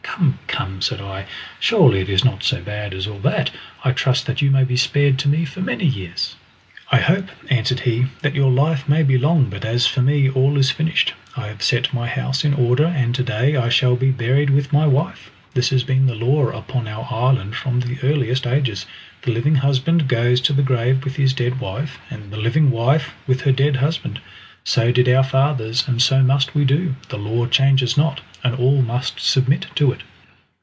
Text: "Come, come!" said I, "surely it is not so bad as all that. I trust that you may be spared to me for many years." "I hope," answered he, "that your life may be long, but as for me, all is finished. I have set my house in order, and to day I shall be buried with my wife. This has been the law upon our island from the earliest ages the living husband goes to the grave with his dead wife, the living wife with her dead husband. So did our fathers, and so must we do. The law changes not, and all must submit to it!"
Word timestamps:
"Come, 0.03 0.39
come!" 0.47 0.81
said 0.81 0.99
I, 1.01 1.25
"surely 1.59 2.01
it 2.01 2.09
is 2.09 2.25
not 2.25 2.43
so 2.43 2.61
bad 2.61 2.93
as 2.93 3.07
all 3.07 3.17
that. 3.19 3.49
I 3.85 3.91
trust 3.91 4.25
that 4.25 4.41
you 4.41 4.51
may 4.51 4.63
be 4.65 4.75
spared 4.75 5.17
to 5.19 5.29
me 5.29 5.45
for 5.45 5.61
many 5.61 5.85
years." 5.85 6.35
"I 6.91 6.97
hope," 6.97 7.29
answered 7.49 7.79
he, 7.81 8.07
"that 8.21 8.35
your 8.35 8.51
life 8.51 8.89
may 8.89 9.01
be 9.03 9.17
long, 9.17 9.45
but 9.49 9.63
as 9.65 9.87
for 9.87 10.01
me, 10.01 10.29
all 10.29 10.57
is 10.57 10.69
finished. 10.69 11.13
I 11.37 11.47
have 11.47 11.63
set 11.63 11.93
my 11.93 12.07
house 12.07 12.43
in 12.43 12.53
order, 12.53 12.85
and 12.87 13.15
to 13.15 13.23
day 13.23 13.55
I 13.55 13.69
shall 13.69 13.95
be 13.95 14.11
buried 14.11 14.49
with 14.49 14.73
my 14.73 14.85
wife. 14.85 15.31
This 15.53 15.69
has 15.69 15.83
been 15.85 16.05
the 16.07 16.13
law 16.15 16.49
upon 16.49 16.87
our 16.89 17.07
island 17.09 17.55
from 17.55 17.79
the 17.79 17.97
earliest 18.03 18.45
ages 18.45 18.85
the 19.21 19.31
living 19.31 19.55
husband 19.55 20.09
goes 20.09 20.41
to 20.41 20.51
the 20.53 20.61
grave 20.61 21.03
with 21.05 21.15
his 21.15 21.33
dead 21.33 21.59
wife, 21.61 21.97
the 22.11 22.37
living 22.37 22.69
wife 22.69 23.11
with 23.25 23.41
her 23.41 23.53
dead 23.53 23.77
husband. 23.77 24.19
So 24.63 24.91
did 24.91 25.09
our 25.09 25.23
fathers, 25.23 25.87
and 25.87 25.99
so 25.99 26.21
must 26.21 26.53
we 26.53 26.65
do. 26.65 26.95
The 27.09 27.17
law 27.17 27.47
changes 27.47 27.97
not, 27.97 28.21
and 28.43 28.53
all 28.55 28.83
must 28.83 29.19
submit 29.19 29.65
to 29.75 29.91
it!" 29.91 30.01